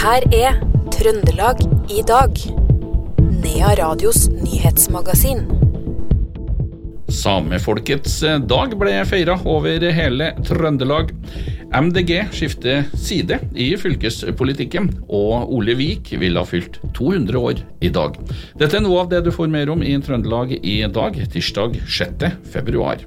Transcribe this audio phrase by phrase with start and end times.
[0.00, 0.54] her er
[0.94, 1.58] Trøndelag
[1.92, 2.38] i dag.
[3.42, 5.42] Nea Radios nyhetsmagasin.
[7.12, 8.14] Samefolkets
[8.48, 11.12] dag ble feira over hele Trøndelag.
[11.76, 18.16] MDG skifter side i fylkespolitikken, og Ole Vik vil ha fylt 200 år i dag.
[18.56, 22.30] Dette er noe av det du får mer om i Trøndelag i dag, tirsdag 6.
[22.56, 23.04] februar.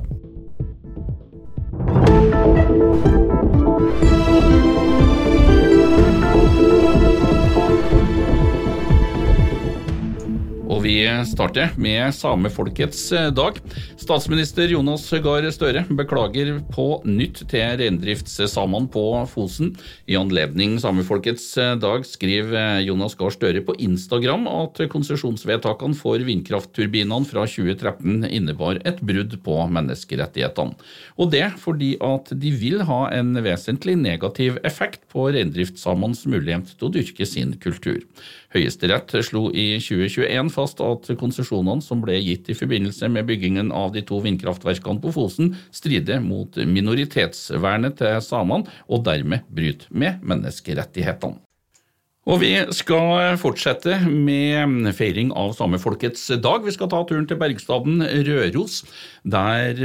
[10.84, 13.56] Vi starte med samefolkets dag.
[14.00, 19.72] Statsminister Jonas Gahr Støre beklager på nytt til reindriftssamene på Fosen.
[20.12, 21.46] I anledning samefolkets
[21.80, 29.00] dag skriver Jonas Gahr Støre på Instagram at konsesjonsvedtakene for vindkraftturbinene fra 2013 innebar et
[29.00, 30.76] brudd på menneskerettighetene.
[31.16, 36.90] Og det fordi at de vil ha en vesentlig negativ effekt på reindriftssamenes mulighet til
[36.90, 38.04] å dyrke sin kultur.
[38.54, 43.94] Høyesterett slo i 2021 fast at konsesjonene som ble gitt i forbindelse med byggingen av
[43.94, 51.44] de to vindkraftverkene på Fosen, strider mot minoritetsvernet til samene, og dermed bryter med menneskerettighetene.
[52.24, 56.64] Og vi skal fortsette med feiring av samefolkets dag.
[56.64, 58.80] Vi skal ta turen til bergstaden Røros,
[59.28, 59.76] der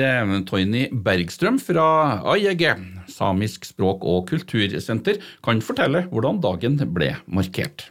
[0.47, 1.89] Toyny Bergstrøm fra
[2.37, 2.63] AIG,
[3.11, 7.89] Samisk språk- og kultursenter, kan fortelle hvordan dagen ble markert.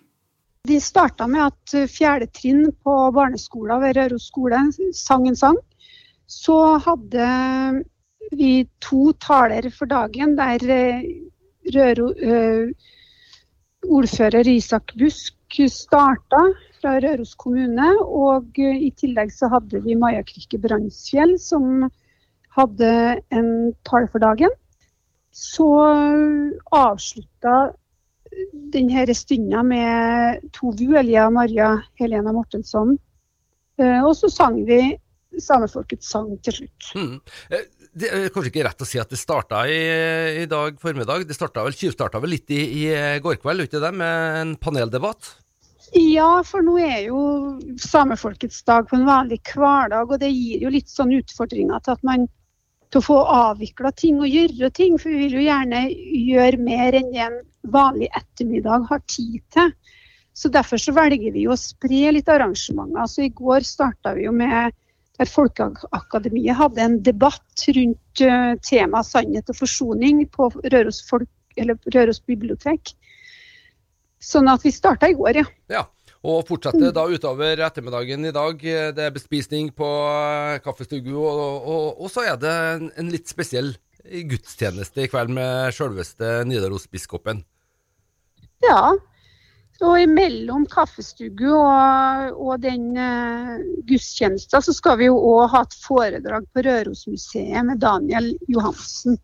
[0.67, 4.59] Vi starta med at fjerde trinn på barneskolen ved Røros skole
[4.95, 5.59] sang en sang.
[6.27, 7.27] Så hadde
[8.35, 10.65] vi to taler for dagen der
[11.75, 12.09] Røro,
[13.87, 16.43] ordfører Isak Busk starta
[16.81, 17.87] fra Røros kommune.
[18.03, 21.87] Og i tillegg så hadde vi Maja Krikke Brandsfjell som
[22.57, 22.93] hadde
[23.31, 23.51] en
[23.87, 24.51] tale for dagen.
[25.31, 25.69] Så
[26.75, 27.57] avslutta
[28.73, 32.95] denne stunda med Tovu, Elia Maria Helena Mortensson.
[33.77, 34.81] Og så sang vi
[35.41, 36.91] samefolkets sang til slutt.
[36.97, 37.17] Mm.
[37.97, 39.81] Det er kanskje ikke rett å si at det starta i,
[40.43, 41.27] i dag formiddag.
[41.29, 42.87] Det starta vel, tjuvstarta vel litt i, i
[43.23, 45.29] går kveld, ikke det, med en paneldebatt?
[45.95, 47.19] Ja, for nå er jo
[47.79, 52.03] samefolkets dag på en vanlig hverdag, og det gir jo litt sånn utfordringer til at
[52.07, 52.27] man
[52.91, 54.97] til å få avvikla ting og gjøre ting.
[54.99, 57.39] For vi vil jo gjerne gjøre mer enn det en
[57.73, 59.71] vanlig ettermiddag har tid til.
[60.37, 62.99] Så Derfor så velger vi å spre litt arrangementer.
[63.01, 64.75] Altså, I går starta vi jo med
[65.17, 71.29] der Folkeakademiet hadde en debatt rundt uh, temaet sannhet og forsoning på Røros, folk,
[71.95, 72.93] Røros bibliotek.
[74.21, 75.47] Sånn at vi starta i går, ja.
[75.73, 75.83] ja.
[76.27, 78.61] Og fortsetter da utover ettermiddagen i dag.
[78.61, 79.89] Det er bespisning på
[80.65, 82.55] kaffestue, og, og, og, så er det
[82.99, 87.43] en litt spesiell gudstjeneste i kveld med selveste Nidarosbiskopen.
[88.65, 88.95] Ja,
[89.85, 95.77] og imellom kaffestugu og, og den uh, gudstjenesten, så skal vi jo òg ha et
[95.83, 99.19] foredrag på Rørosmuseet med Daniel Johansen.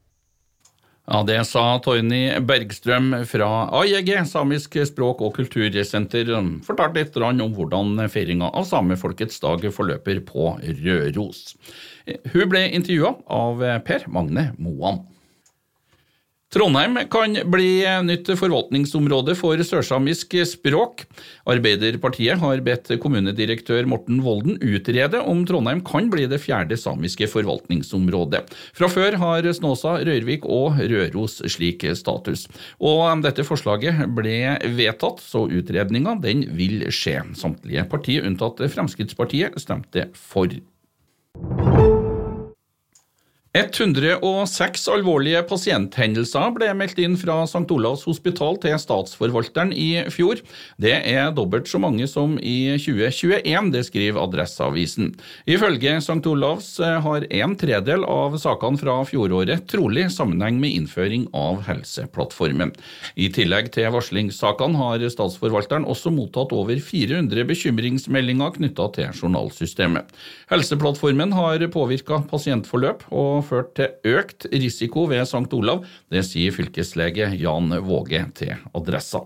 [1.04, 3.48] Ja, Det sa Torny Bergstrøm fra
[3.82, 6.30] AIG, Samisk språk- og kultursenter.
[6.64, 10.54] Fortalte litt om hvordan feiringa av samefolkets dag forløper på
[10.86, 11.58] Røros.
[12.32, 15.04] Hun ble intervjua av Per Magne Moan.
[16.54, 21.02] Trondheim kan bli nytt forvaltningsområde for sørsamisk språk.
[21.50, 28.44] Arbeiderpartiet har bedt kommunedirektør Morten Volden utrede om Trondheim kan bli det fjerde samiske forvaltningsområdet.
[28.78, 32.46] Fra før har Snåsa, Røyrvik og Røros slik status.
[32.78, 37.18] Og dette forslaget ble vedtatt, så utredninga den vil skje.
[37.34, 40.54] Samtlige partier unntatt Fremskrittspartiet stemte for.
[43.54, 47.68] 106 alvorlige pasienthendelser ble meldt inn fra St.
[47.70, 50.40] Olavs hospital til Statsforvalteren i fjor.
[50.82, 55.12] Det er dobbelt så mange som i 2021, det skriver Adresseavisen.
[55.46, 56.18] Ifølge St.
[56.32, 62.74] Olavs har en tredel av sakene fra fjoråret trolig sammenheng med innføring av Helseplattformen.
[63.14, 70.10] I tillegg til varslingssakene har Statsforvalteren også mottatt over 400 bekymringsmeldinger knytta til journalsystemet.
[70.50, 73.06] Helseplattformen har påvirka pasientforløp.
[73.14, 75.52] og ført til økt risiko ved St.
[75.56, 75.86] Olav.
[76.12, 79.26] Det sier fylkeslege Jan Våge til Adressa.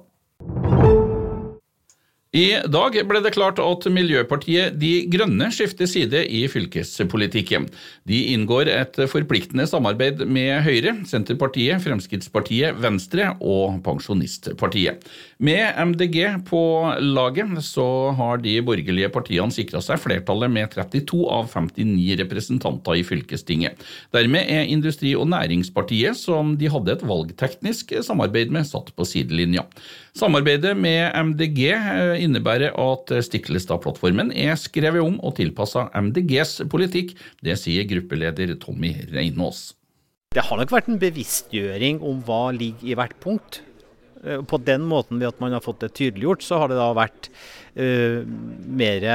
[2.37, 7.65] I dag ble det klart at Miljøpartiet De Grønne skifter side i fylkespolitikken.
[8.05, 15.07] De inngår et forpliktende samarbeid med Høyre, Senterpartiet, Fremskrittspartiet, Venstre og Pensjonistpartiet.
[15.41, 16.61] Med MDG på
[17.01, 17.87] laget så
[18.19, 23.81] har de borgerlige partiene sikra seg flertallet med 32 av 59 representanter i fylkestinget.
[24.13, 29.65] Dermed er Industri- og Næringspartiet, som de hadde et valgteknisk samarbeid med, satt på sidelinja.
[30.17, 31.67] Samarbeidet med MDG
[32.23, 37.11] innebærer at Stiklestad-plattformen er skrevet om og tilpassa MDGs politikk.
[37.45, 39.75] Det sier gruppeleder Tommy Reinås.
[40.33, 43.61] Det har nok vært en bevisstgjøring om hva ligger i hvert punkt.
[44.23, 46.89] Eh, på den måten ved at man har fått det tydeliggjort, så har det da
[46.97, 47.29] vært
[47.77, 49.05] uh, mer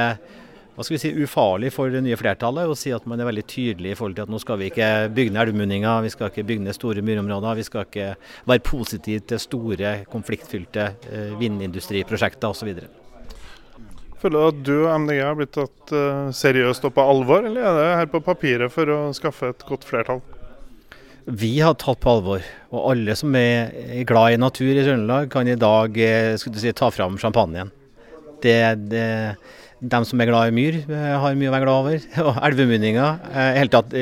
[0.73, 3.45] hva skal vi si, ufarlig for det nye flertallet å si at man er veldig
[3.45, 6.45] tydelig i forhold til at nå skal vi ikke bygge ned elvemunninger, vi skal ikke
[6.49, 8.09] bygge ned store myrområder, vi skal ikke
[8.49, 12.73] være positive til store, konfliktfylte uh, vindindustriprosjekter osv.
[14.23, 17.69] Føler du at du og MDG har blitt tatt uh, seriøst og på alvor, eller
[17.69, 20.23] er det her på papiret for å skaffe et godt flertall?
[21.23, 22.43] Vi har tatt på alvor,
[22.73, 26.89] og alle som er glad i natur i Trøndelag, kan i dag eh, si, ta
[26.91, 27.69] fram champagnen.
[28.43, 28.57] Det,
[28.91, 29.05] det,
[29.83, 32.05] de som er glad i myr, eh, har mye å være glad over.
[32.29, 33.25] Og elvemunninger.
[33.33, 33.95] I hele tatt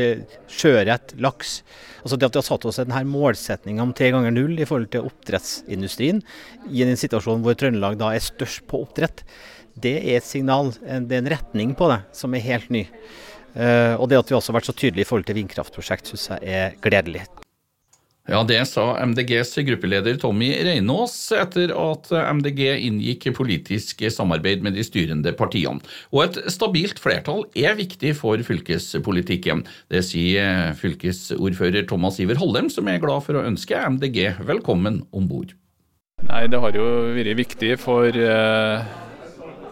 [0.51, 1.62] sjøørret, laks.
[2.01, 4.92] Altså det at vi har satt oss denne målsettinga om tre ganger null i forhold
[4.94, 6.22] til oppdrettsindustrien,
[6.69, 9.22] i en situasjon hvor Trøndelag da er størst på oppdrett,
[9.81, 12.83] det er et signal, det er en retning på det, som er helt ny.
[13.54, 16.57] Og det at vi også har vært så tydelige i forhold til vindkraftprosjekt, syns jeg
[16.57, 17.24] er gledelig.
[18.29, 24.85] Ja, Det sa MDGs gruppeleder Tommy Reinås etter at MDG inngikk politisk samarbeid med de
[24.85, 25.81] styrende partiene.
[26.13, 29.65] Og et stabilt flertall er viktig for fylkespolitikken.
[29.89, 35.27] Det sier fylkesordfører Thomas Iver Hollem, som er glad for å ønske MDG velkommen om
[35.27, 35.56] bord.
[36.21, 39.09] Nei, Det har jo vært viktig for uh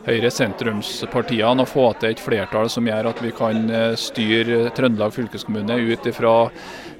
[0.09, 5.75] Høyre-sentrumspartiene å få til et flertall som gjør at vi kan eh, styre Trøndelag fylkeskommune
[5.91, 6.33] ut ifra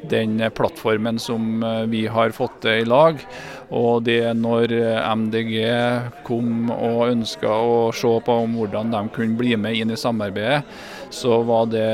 [0.09, 3.19] den plattformen som eh, vi har fått til i lag.
[3.69, 5.57] Og det når eh, MDG
[6.27, 10.63] kom og ønska å se på om hvordan de kunne bli med inn i samarbeidet,
[11.13, 11.89] så var det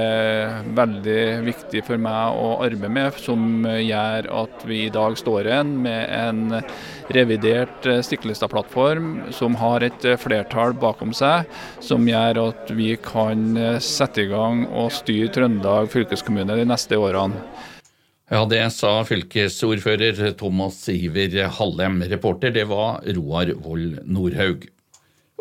[0.76, 5.72] veldig viktig for meg å arbeide med, som gjør at vi i dag står igjen
[5.86, 6.58] med en
[7.16, 11.48] revidert Stiklestad-plattform som har et flertall bakom seg,
[11.80, 17.40] som gjør at vi kan sette i gang og styre Trøndelag fylkeskommune de neste årene.
[18.26, 22.00] Ja, Det sa fylkesordfører Thomas Iver Hallem.
[22.10, 24.66] Reporter det var Roar Vold Nordhaug.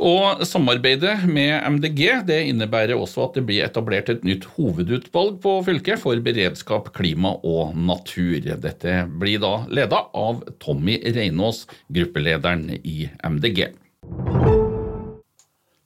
[0.05, 5.55] Og Samarbeidet med MDG det innebærer også at det blir etablert et nytt hovedutvalg på
[5.65, 8.51] fylket for beredskap, klima og natur.
[8.61, 13.71] Dette blir da leda av Tommy Reinås, gruppelederen i MDG.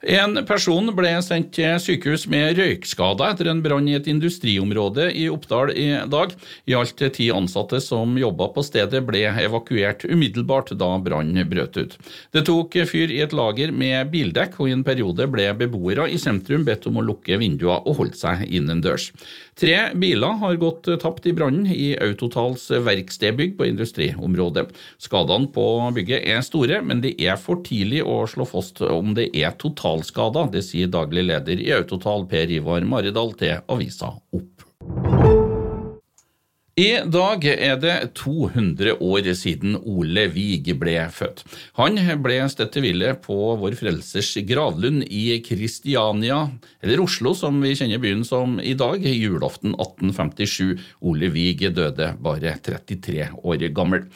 [0.06, 5.24] En person ble sendt til sykehus med røykskader etter en brann i et industriområde i
[5.26, 6.36] Oppdal i dag.
[6.70, 11.96] I alt ti ansatte som jobba på stedet ble evakuert umiddelbart da brannen brøt ut.
[12.30, 16.20] Det tok fyr i et lager med bildekk, og i en periode ble beboere i
[16.22, 19.10] sentrum bedt om å lukke vinduene og holde seg innendørs.
[19.58, 24.68] Tre biler har gått tapt i brannen i Autotals verkstedbygg på industriområdet.
[25.02, 25.64] Skadene på
[25.96, 30.52] bygget er store, men det er for tidlig å slå fast om det er totalskader.
[30.54, 34.57] Det sier daglig leder i Autotal Per Ivar Maridal til avisa Opp.
[36.78, 41.40] I dag er det 200 år siden Ole Vig ble født.
[41.74, 46.44] Han ble støtt til ville på Vår Frelsers gravlund i Kristiania,
[46.78, 50.78] eller Oslo som vi kjenner byen som i dag, julaften 1857.
[51.02, 54.06] Ole Vig døde bare 33 år gammel.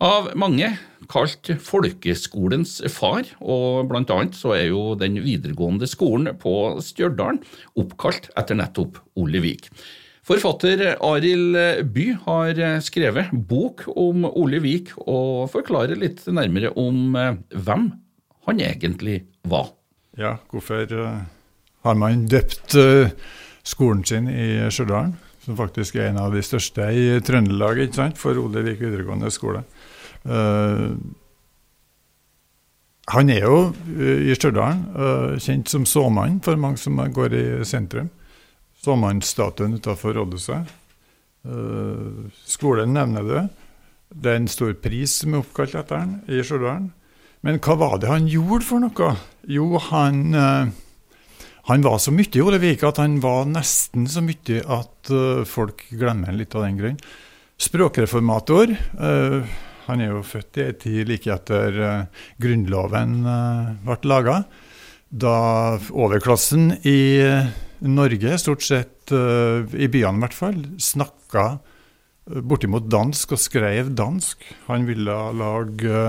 [0.00, 0.72] Av mange
[1.12, 7.44] kalt folkeskolens far, og blant annet så er jo den videregående skolen på Stjørdal
[7.76, 9.68] oppkalt etter nettopp Ole Vig.
[10.30, 11.56] Forfatter Arild
[11.90, 17.88] By har skrevet bok om Ole Vik og forklarer litt nærmere om eh, hvem
[18.46, 19.72] han egentlig var.
[20.14, 21.16] Ja, hvorfor eh,
[21.82, 23.10] har man døpt eh,
[23.66, 25.10] skolen sin i Stjørdal,
[25.42, 29.34] som faktisk er en av de største i Trøndelag, ikke sant, for Ole Vik videregående
[29.34, 29.64] skole.
[33.10, 33.58] Han er jo
[33.98, 38.14] i Stjørdal kjent som såmann for mange som går i sentrum.
[38.80, 40.68] Såmannsstatuen utenfor rådhuset.
[41.44, 43.42] Uh, skolen nevner det.
[44.10, 46.88] Det er en stor pris som er oppkalt etter han i Stjørdal.
[47.44, 49.12] Men hva var det han gjorde for noe?
[49.48, 50.72] Jo, han, uh,
[51.68, 55.84] han var så mye i Olevik at han var nesten så mye at uh, folk
[55.92, 57.00] glemmer litt av den grunn.
[57.60, 58.70] Språkreformator.
[59.84, 61.74] Han er jo født i ei tid like etter
[62.40, 63.18] Grunnloven
[63.84, 64.36] ble laga.
[65.12, 65.34] Da
[65.92, 66.96] overklassen i
[67.86, 71.46] Norge, stort sett uh, i byene i hvert fall, snakka
[72.46, 74.44] bortimot dansk og skrev dansk.
[74.68, 76.04] Han ville lage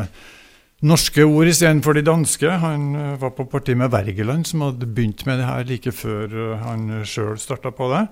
[0.85, 2.51] norske ord istedenfor de danske.
[2.61, 7.01] Han var på parti med Wergeland, som hadde begynt med det her like før han
[7.07, 8.05] sjøl starta på det.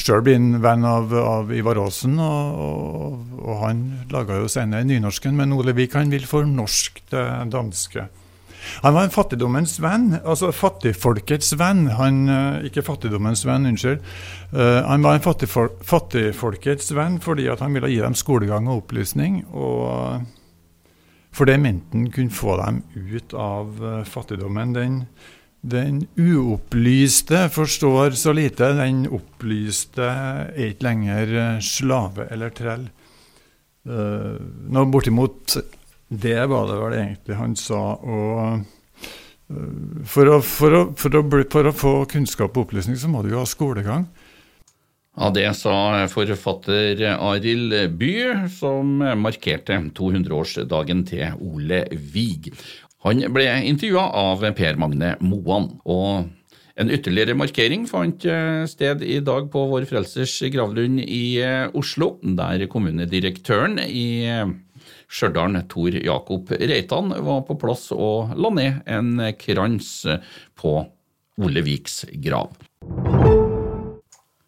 [0.00, 4.86] Sjøl blir han venn av, av, Ivar Aasen, og, og, og han laga jo senere
[4.88, 8.08] nynorsken, men Ole Vik han vil fornorske det danske.
[8.84, 11.86] Han var en fattigdommens venn, altså fattigfolkets venn.
[11.98, 14.02] Han, uh, ikke fattigdommens venn, unnskyld.
[14.54, 19.42] Uh, han var en fattigfol fattigfolkets venn fordi han ville gi dem skolegang og opplysning.
[19.52, 20.26] og
[21.36, 24.76] For det mente han kunne få dem ut av fattigdommen.
[24.76, 25.00] Den
[25.66, 28.68] den uopplyste forstår så lite.
[28.78, 32.86] Den opplyste er ikke lenger eh, slave eller trell.
[33.86, 35.52] Nå bortimot
[36.08, 37.80] det var det vel egentlig han sa.
[37.98, 38.62] Og
[39.50, 43.24] uh, for, å, for, å, for, å, for, å, få kunnskap og opplysning, så må
[43.24, 44.08] du jo ha skolegang.
[45.16, 48.14] Ja, Det sa forfatter Arild By,
[48.52, 52.50] som markerte 200-årsdagen til Ole Vig.
[53.06, 55.70] Han ble intervjua av Per Magne Moan.
[55.84, 56.26] og
[56.76, 62.18] en ytterligere markering fant eh, sted i dag på Vår Frelsers gravlund i eh, Oslo,
[62.20, 64.50] der kommunedirektøren i eh,
[65.06, 69.90] Stjørdal, Tor Jakob Reitan, var på plass og la ned en krans
[70.56, 70.78] på
[71.42, 72.54] Ole Viks grav.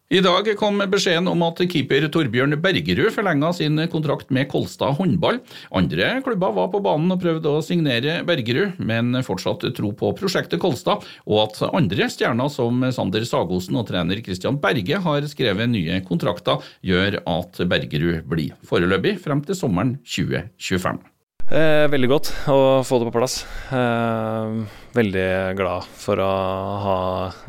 [0.09, 5.37] I dag kom beskjeden om at keeper Torbjørn Bergerud forlenga sin kontrakt med Kolstad håndball.
[5.69, 10.63] Andre klubber var på banen og prøvde å signere Bergerud, men fortsatt tro på prosjektet
[10.63, 16.01] Kolstad, og at andre stjerner som Sander Sagosen og trener Christian Berge har skrevet nye
[16.09, 21.05] kontrakter, gjør at Bergerud blir foreløpig frem til sommeren 2025.
[21.49, 23.39] Eh, veldig godt å få det på plass.
[23.73, 24.51] Eh,
[24.93, 26.27] veldig glad for å
[26.83, 26.97] ha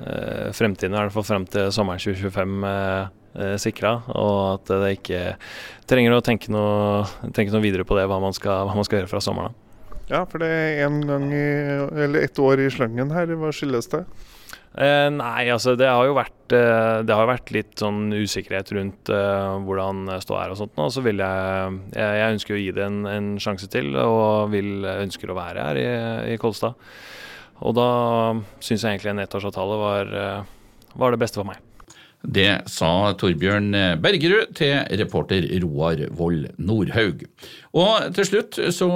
[0.01, 3.11] eh, fremtiden, i hvert fall frem til sommeren 2025, eh,
[3.45, 3.99] eh sikra.
[4.17, 5.21] Og at det ikke
[5.85, 7.05] trenger å tenke noe,
[7.37, 10.01] tenke noe videre på det, hva man, skal, hva man skal gjøre fra sommeren av.
[10.09, 11.47] Ja, for det er en gang i,
[12.07, 13.37] eller ett år i slangen her.
[13.37, 14.07] Hva skyldes det?
[14.71, 19.55] Eh, nei, altså det har jo vært, eh, har vært litt sånn usikkerhet rundt eh,
[19.67, 20.87] hvordan ståa er og sånt nå.
[20.95, 24.85] Så vil jeg, jeg, jeg ønsker å gi det en, en, sjanse til, og vil,
[24.87, 25.89] ønsker å være her i,
[26.37, 26.79] i Kolstad.
[27.61, 27.89] Og da
[28.63, 31.59] syns jeg egentlig en ettårsavtale var, eh, var det beste for meg.
[32.21, 33.73] Det sa Torbjørn
[34.03, 37.25] Bergerud til reporter Roar Vold Nordhaug.
[37.73, 38.89] Og til slutt så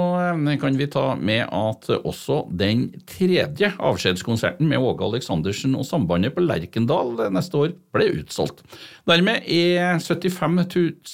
[0.61, 6.43] kan vi ta med at også den tredje avskjedskonserten med Åge Aleksandersen og Sambandet på
[6.45, 8.61] Lerkendal neste år ble utsolgt.
[9.09, 10.61] Dermed er 75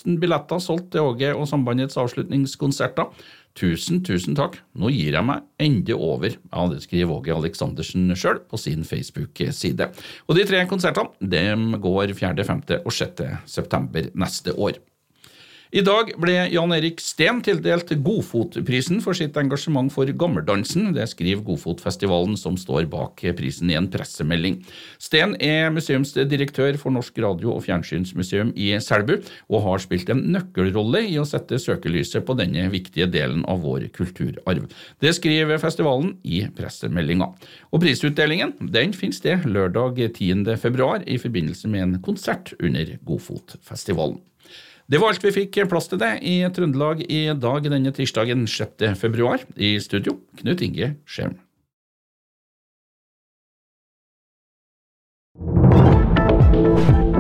[0.06, 3.08] 000 billetter solgt til Åge og Sambandets avslutningskonserter.
[3.58, 6.38] Tusen, tusen takk, nå gir jeg meg endelig over.
[6.38, 9.90] Ja, det skriver Åge Aleksandersen sjøl på sin Facebook-side.
[10.30, 12.64] Og de tre konsertene de går 4., 5.
[12.80, 13.26] og 6.
[13.52, 14.80] september neste år.
[15.72, 20.90] I dag ble Jan Erik Steen tildelt Godfotprisen for sitt engasjement for gammeldansen.
[20.92, 24.58] Det skriver Godfotfestivalen, som står bak prisen i en pressemelding.
[25.00, 29.14] Steen er museumsdirektør for Norsk radio- og fjernsynsmuseum i Selbu,
[29.48, 33.88] og har spilt en nøkkelrolle i å sette søkelyset på denne viktige delen av vår
[33.96, 34.66] kulturarv.
[35.00, 37.30] Det skriver festivalen i pressemeldinga.
[37.72, 40.44] Og prisutdelingen den finner sted lørdag 10.
[40.60, 44.20] februar i forbindelse med en konsert under Godfotfestivalen.
[44.92, 48.92] Det var alt vi fikk plass til det i Trøndelag i dag denne tirsdagen 6.
[49.00, 49.40] februar.
[49.56, 51.40] I studio Knut Inge Skjerm.
[56.52, 57.11] thank